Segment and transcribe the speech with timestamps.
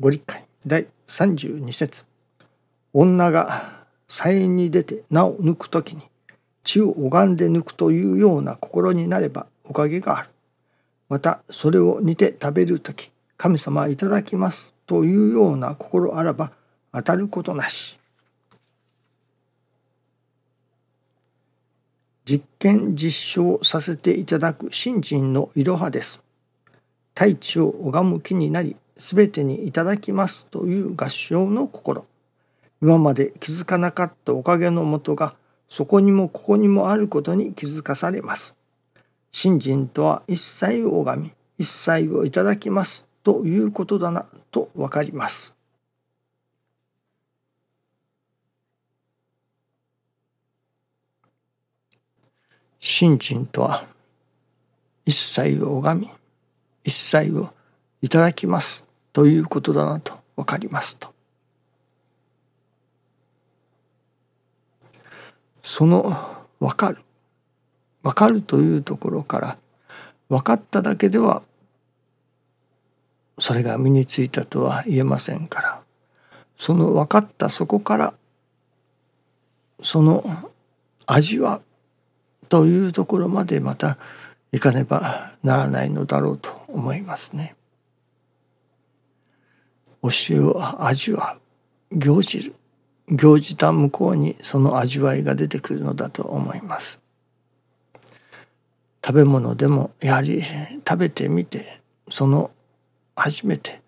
[0.00, 2.06] ご理解第32節
[2.94, 6.00] 女が祭に出て名を抜くときに
[6.64, 10.30] 血を拝んで抜くというような心になればおかげがある。
[11.10, 16.50] またそれを煮て食べるとき神様いただきますというような心あらば
[16.94, 17.98] 当たることなし。
[22.24, 26.24] 実験実証させていただく信心のいろはです。
[27.14, 32.06] 太地を拝む気になり、すべてにいただきますという合唱の心。
[32.82, 35.34] 今まで気づかなかったおかげのもとが、
[35.70, 38.54] そこにもここにもあることに気づかされます。
[39.32, 45.56] 信心とは一切を拝み、一切をいただきますということだなとわかります。
[52.82, 53.84] 信心とは
[55.06, 56.12] 一切を拝み
[56.84, 57.50] 一切を
[58.02, 61.12] いただきますということだなと分かりますと。
[65.62, 66.16] その
[66.58, 66.98] 分かる。
[68.02, 69.58] 分かるというところから
[70.28, 71.42] 分かっただけでは
[73.38, 75.80] それが身についたとは言えませんから。
[76.56, 78.14] その分かったそこから
[79.82, 80.22] その
[81.06, 81.62] 味は
[82.50, 83.96] というところまでまた
[84.52, 87.56] いかねばならないのだろうと思いますね。
[90.02, 91.36] 教えを味わ
[91.90, 92.54] う行じる
[93.08, 97.00] 行じた向こうにその味わいが出てくるのだと思います。
[99.04, 100.42] 食べ物でもやはり
[100.88, 102.50] 食べてみてその
[103.16, 103.80] 初めて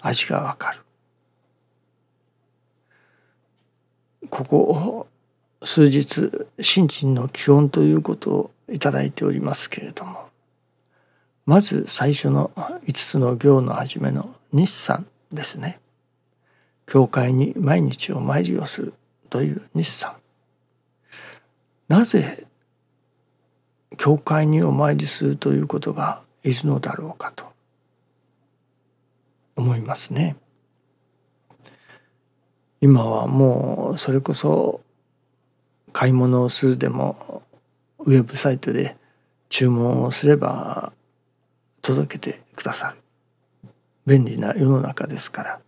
[0.00, 0.80] 味がわかる。
[4.30, 5.06] ここ
[5.62, 10.28] 数日新陳の基本ということをいただいておりますけれども
[11.44, 12.50] まず最初の
[12.86, 15.80] 5つの行の初めの日産ですね。
[16.86, 18.94] 教会に毎日お参りをする
[19.28, 20.16] という日産。
[21.88, 22.46] なぜ
[23.96, 27.44] 教会にお参りするということがいるのだろうかと
[29.56, 30.36] 思いますね。
[32.80, 34.80] 今はもうそれこそ
[35.92, 37.42] 買い物をするでも
[37.98, 38.96] ウェブサイトで
[39.48, 40.92] 注文をすれば
[41.82, 42.96] 届けてくださる。
[44.10, 45.60] 便利な世の中ですから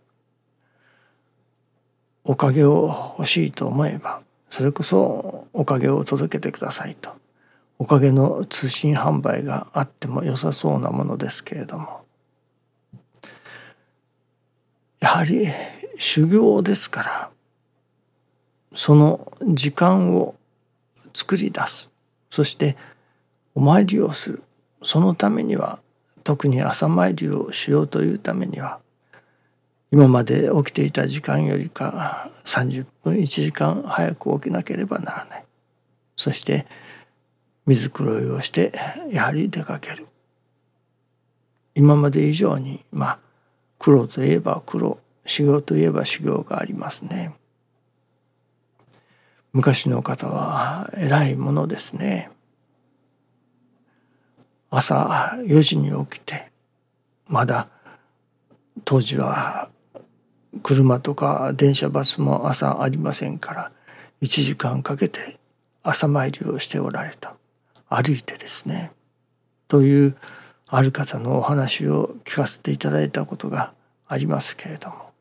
[2.25, 7.11] おかげを欲しいと思えばそれこそおかげを届けてくださいと
[7.79, 12.01] おかげの通信販売があっても良さそうなものですけれども
[14.99, 15.47] やはり
[15.97, 17.29] 修行ですから
[18.73, 20.35] その時間を
[21.13, 21.93] 作り出す
[22.29, 22.75] そして
[23.55, 24.43] お参りをする
[24.81, 25.79] そのためには
[26.23, 28.79] 特に朝参りをしようというためには
[29.91, 35.45] 今まで起きていた時間よりか30分1時間早く起きなければならない
[36.15, 36.65] そして
[37.65, 38.73] 水黒いをして
[39.11, 40.07] やはり出かける
[41.75, 43.19] 今まで以上にまあ
[43.79, 47.33] 黒といえば黒修行といえば修行がありますね。
[49.53, 52.29] 昔の方は偉いものですね。
[54.75, 56.51] 朝4時に起きて
[57.27, 57.67] まだ
[58.85, 59.69] 当時は
[60.63, 63.71] 車とか電車バスも朝ありませんから
[64.23, 65.37] 1時間かけて
[65.83, 67.35] 朝参りをしておられた。
[67.87, 68.91] 歩いてですね
[69.67, 70.17] という
[70.67, 73.73] ある方のお話を聞かせていただいたことが
[74.07, 75.11] ありますけれども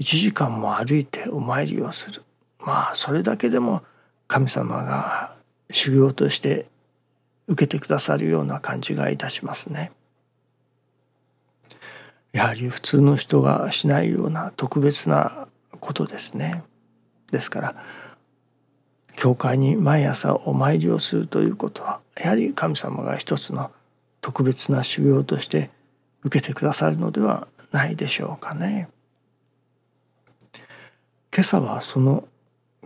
[0.00, 2.22] 1時間も歩いてお参りをする。
[2.58, 3.84] まあそれだけでも
[4.26, 5.30] 神様が
[5.70, 6.66] 修行として
[7.46, 9.92] 受けてくださるような感じがいたしますね。
[12.32, 15.46] やはり普通の人がしないような特別な
[15.80, 16.64] ことですね。
[17.30, 17.76] ですから
[19.16, 23.70] 教会に毎朝お参りをするということはやはり神様が一つの
[24.20, 25.70] 特別な修行として
[26.22, 28.88] 受けてくださるのではないでしょうかね。
[31.32, 32.28] 今朝はその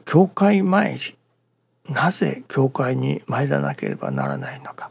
[0.05, 1.18] 教会参り
[1.89, 4.91] なぜ教会に参らなければならないのか。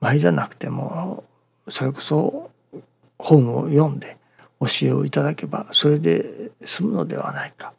[0.00, 1.24] 参らなくても
[1.68, 2.50] それこそ
[3.18, 4.18] 本を読んで
[4.60, 7.72] 教えをいただけばそれで済むのではないか。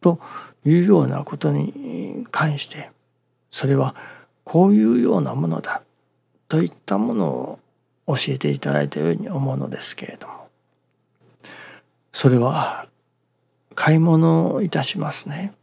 [0.00, 0.20] と
[0.64, 2.90] いうようなことに関して
[3.50, 3.96] それは
[4.44, 5.82] こういうようなものだ
[6.48, 7.58] といったものを
[8.06, 10.46] 教えていただいたように思うのですけれども。
[12.12, 12.86] それは
[13.76, 15.54] 買い物いたしますね。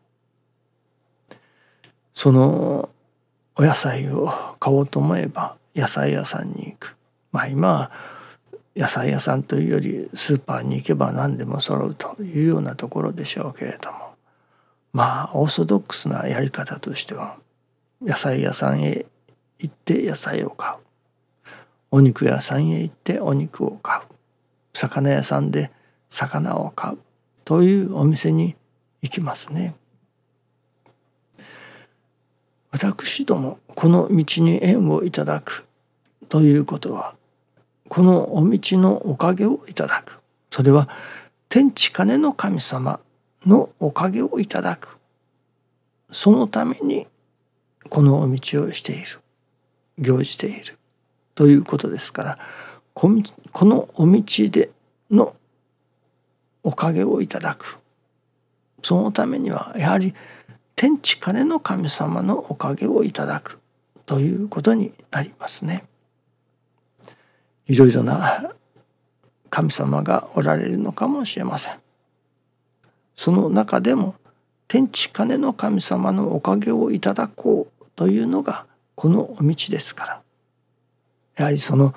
[2.13, 2.89] その
[3.55, 6.95] お野菜を買おうと思えば野菜屋さんに行く。
[7.31, 7.91] まあ今
[8.75, 14.13] 野菜屋さんというよりスーパーに行けば何でも揃うというようなところでしょうけれども
[14.93, 17.37] まあオーソドックスなやり方としては
[18.01, 19.05] 野菜屋さんへ
[19.59, 20.77] 行って野菜を買う
[21.91, 24.01] お肉屋さんへ行ってお肉を買う
[24.73, 25.71] 魚屋さんで
[26.09, 26.99] 魚を買う
[27.45, 28.55] というお店に
[29.01, 29.75] 行きますね。
[32.71, 35.67] 私どもこの道に縁をいただく
[36.27, 37.15] ということは
[37.87, 40.19] このお道のおかげをいただく。
[40.49, 40.89] それは
[41.49, 42.99] 天地金の神様
[43.45, 44.97] のおかげをいただく。
[46.11, 47.07] そのために
[47.89, 49.05] このお道をしている。
[49.99, 50.79] 行じている。
[51.35, 52.39] ということですから
[52.93, 54.71] このお道で
[55.11, 55.35] の
[56.63, 57.79] おかげをいただく
[58.81, 60.13] そのためにはやはり
[60.75, 63.61] 天地金の神様のおかげをいただく
[64.05, 65.85] ということになりますね。
[67.67, 68.53] いろいろな
[69.49, 71.79] 神様がおられるのかもしれません。
[73.15, 74.15] その中でも
[74.67, 78.65] 天地金の神様のおかげをいただこうというのが
[78.95, 80.21] このお道ですから
[81.37, 81.93] やはりその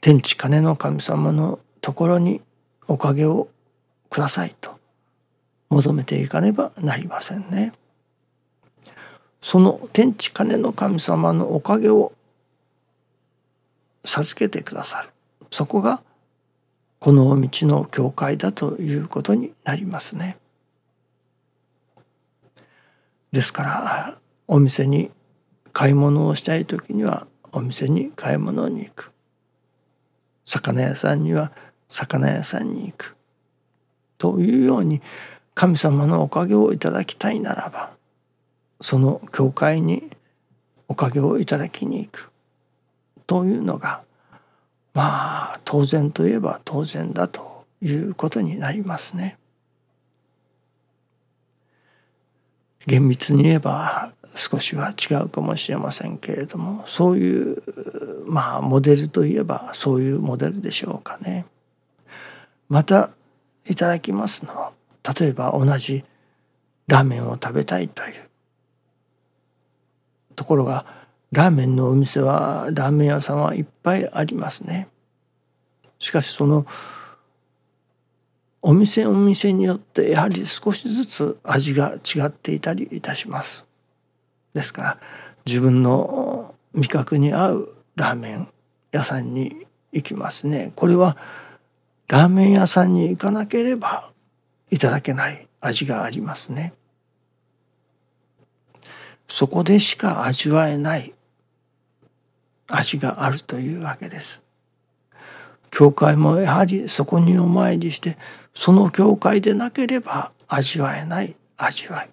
[0.00, 2.40] 天地金の神様のところに
[2.88, 3.48] おかげを
[4.10, 4.78] くださいと
[5.70, 7.72] 求めていかねばなりませんね。
[9.40, 12.12] その天地金の神様のおかげを
[14.04, 15.10] 授けてくださる
[15.50, 16.02] そこが
[16.98, 20.38] この道の教会だということになりますね。
[23.30, 24.18] ですから
[24.48, 25.10] お店に
[25.72, 29.12] 買い物をしたい時にはお店に買い物に行く
[30.44, 31.52] 魚屋さんには
[31.88, 33.16] 魚屋さんに行く
[34.18, 35.00] というように
[35.54, 37.90] 神様のおかげをいただきたいならば
[38.80, 40.10] その教会に
[40.86, 42.30] おかげをいただきに行く
[43.26, 44.02] というのが
[44.94, 49.38] まあ当然といえば当然だということになりますね。
[52.86, 57.62] 厳密に言えば少しは違うかもしれませんけれどもそういう
[58.26, 61.44] まあモデルといえばそういうモデルでしょうかね。
[62.68, 63.10] また
[63.66, 64.72] いただきますの
[65.18, 66.04] 例えば同じ
[66.86, 68.14] ラーメンを食べたいという
[70.34, 70.86] ところが
[71.32, 74.88] ラーメンのお店はラーメン屋さんはいっぱいありますね。
[75.98, 76.66] しかしその
[78.62, 83.66] お店お店によってやはり少しずつ味が違っていたりいたします。
[84.54, 84.98] ですから
[85.44, 88.48] 自分の味覚に合うラーメン
[88.92, 90.72] 屋さんに行きますね。
[90.76, 91.16] これは
[92.08, 94.10] ラーメン屋さんに行かなければ
[94.70, 96.72] いただけない味がありますね。
[99.28, 101.14] そこでしか味わえない
[102.66, 104.42] 味があるというわけです。
[105.70, 108.16] 教会もやはりそこにお参りして
[108.54, 112.10] その教会でなければ味わえない味わい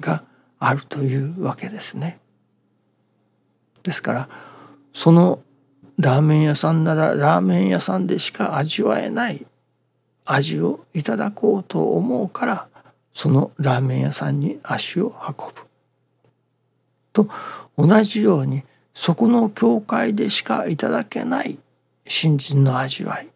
[0.00, 0.22] が
[0.60, 2.20] あるというわけですね。
[3.82, 4.28] ですから
[4.92, 5.42] その
[5.98, 9.44] ラーメン屋さんならラーメン屋さんでしか味わえない
[10.24, 12.68] 味をいただこうと思うから
[13.12, 15.68] そのラーメン屋さんに足を運ぶ。
[17.12, 17.28] と
[17.76, 18.62] 同じように
[18.94, 21.58] そこの教会でしかいただけない
[22.06, 23.28] 新人の味わい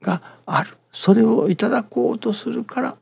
[0.00, 2.96] があるそれをいただこうとするから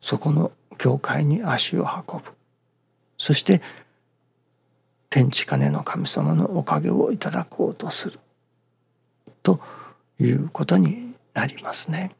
[0.00, 2.24] そこの教会に足を運ぶ
[3.18, 3.60] そして
[5.10, 8.20] 天地金の神様のおかげをいただこうとする
[9.42, 9.60] と
[10.20, 12.12] いうことになりますね。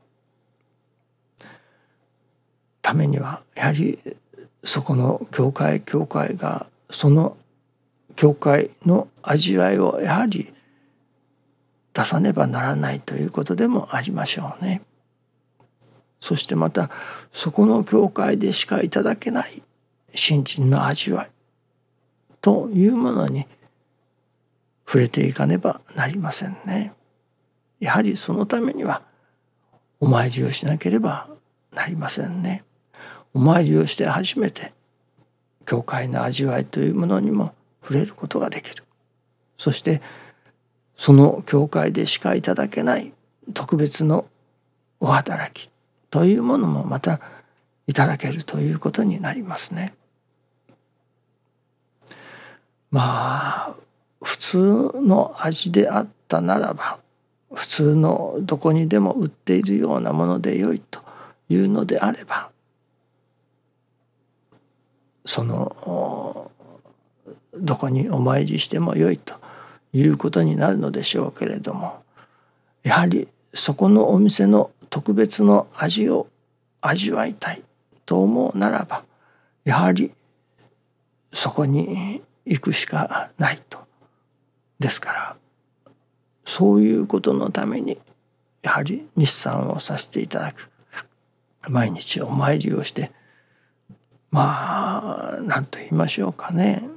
[2.83, 4.01] ためにはやはり
[4.65, 7.37] そこの教会教会がその
[8.17, 10.53] 教会の味わいをやはり
[11.95, 14.83] 出さねばならないということでもありましょうね。
[16.19, 16.91] そしてまた
[17.33, 19.63] そこの教会でしかいただけない
[20.13, 21.31] 新人の味わい
[22.41, 23.47] というものに
[24.87, 26.95] 触れていかねばなりませんね。
[27.79, 29.03] やはりそのためには
[30.01, 31.29] お参りをしなければ
[31.73, 32.65] なりませんね。
[33.33, 34.73] お参りをして初めて
[35.67, 38.85] 教会の味わいというものにも触れることができる。
[39.57, 40.03] そして
[40.97, 43.13] その教会でしかいただけない
[43.55, 44.27] 特別の
[44.99, 45.71] お働き
[46.11, 47.21] というものもまた
[47.87, 49.95] いただけるということになりますね。
[52.91, 53.77] まあ
[54.23, 56.99] 普通の味であったならば
[57.53, 61.01] 普通のどこにでも売っているようなものでよいと
[61.49, 62.51] いうのであれば
[65.25, 66.51] その
[67.55, 69.35] どこにお参りしてもよいと
[69.93, 72.03] いうことになるのでしょうけれども
[72.83, 76.29] やはりそこのお店の特別の味を
[76.81, 77.63] 味わいたい
[78.07, 79.05] と思うならば
[79.65, 80.13] やはり
[81.33, 83.79] そこに行くしかないと。
[84.79, 85.37] ですから
[86.45, 87.99] そういうことのために
[88.63, 90.71] やはり日産をさせていただく。
[91.69, 93.13] 毎日お参りをして
[94.31, 96.89] まあ何と言いましょうかね。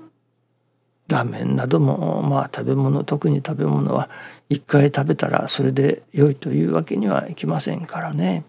[1.07, 4.09] ラーメンなどもまあ食べ物特に食べ物は
[4.49, 8.45] 一回食べたらそれで良いというわけにはいきませんからね。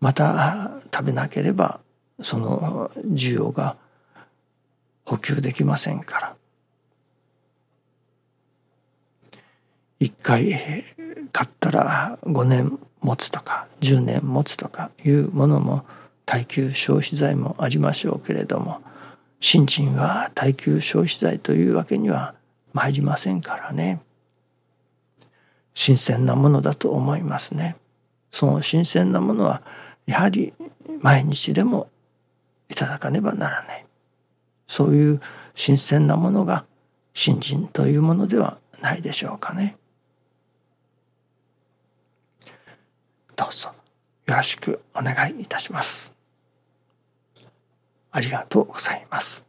[0.00, 1.80] また食べなければ
[2.20, 3.76] その需要が
[5.04, 6.36] 補給できませんから。
[10.00, 10.52] 一回
[11.30, 15.84] 買ったら5年持つとか10年持つとかいうものも
[16.26, 18.82] 耐久消費財もありましょうけれども
[19.38, 22.34] 新人は耐久消費財というわけには
[22.72, 24.00] 参りませんからね。
[25.74, 27.76] 新鮮なものだと思いますね。
[28.30, 29.62] その新鮮なものは
[30.06, 30.52] やはり
[31.00, 31.88] 毎日でも
[32.68, 33.86] いただかねばならない。
[34.72, 35.20] そういう
[35.54, 36.64] 新鮮なものが
[37.12, 39.76] 新人というものではないでしょうかね
[43.36, 43.68] どうぞ
[44.26, 46.14] よろしくお願いいたします。
[48.12, 49.44] ありがとうございます。